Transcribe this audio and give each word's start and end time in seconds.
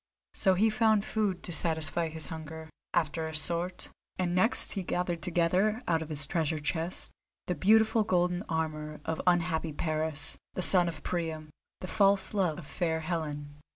So 0.33 0.55
he 0.55 0.71
found 0.71 1.05
food 1.05 1.43
to 1.43 1.51
satisfy 1.51 2.09
his 2.09 2.25
hunger, 2.33 2.71
after 2.91 3.27
a 3.27 3.35
sort, 3.35 3.89
and 4.17 4.33
next 4.33 4.71
he 4.71 4.81
gathered 4.81 5.21
together 5.21 5.79
out 5.87 6.01
of 6.01 6.09
his 6.09 6.25
treasure 6.25 6.57
chest 6.57 7.11
the 7.45 7.53
beautiful 7.53 8.03
golden 8.03 8.41
armour 8.49 8.99
of 9.05 9.21
unhappy 9.27 9.73
Paris, 9.73 10.39
son 10.57 10.87
of 10.87 11.03
Priam, 11.03 11.51
the 11.81 11.87
false 11.87 12.33
love 12.33 12.57
of 12.57 12.65
fair 12.65 13.01
Helen. 13.01 13.57